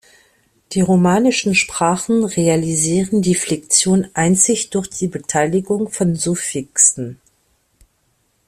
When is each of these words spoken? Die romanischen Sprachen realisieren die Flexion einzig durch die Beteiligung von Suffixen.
Die 0.71 0.81
romanischen 0.81 1.53
Sprachen 1.53 2.23
realisieren 2.25 3.21
die 3.21 3.35
Flexion 3.35 4.07
einzig 4.15 4.71
durch 4.71 4.89
die 4.89 5.05
Beteiligung 5.05 5.89
von 5.91 6.15
Suffixen. 6.15 7.21